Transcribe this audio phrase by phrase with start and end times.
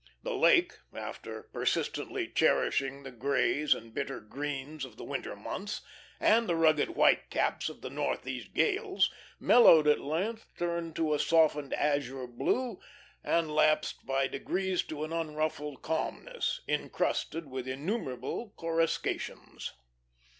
[0.23, 5.81] The Lake, after persistently cherishing the greys and bitter greens of the winter months,
[6.19, 11.19] and the rugged white caps of the northeast gales, mellowed at length, turned to a
[11.19, 12.79] softened azure blue,
[13.23, 19.71] and lapsed by degrees to an unruffled calmness, incrusted with innumerable coruscations.